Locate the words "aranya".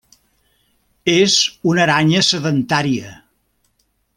1.85-2.25